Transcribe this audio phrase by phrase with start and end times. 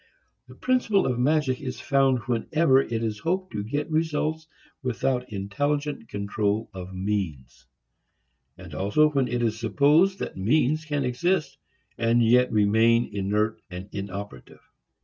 [0.47, 4.47] The principle of magic is found whenever it is hoped to get results
[4.81, 7.67] without intelligent control of means;
[8.57, 11.59] and also when it is supposed that means can exist
[11.99, 14.71] and yet remain inert and inoperative.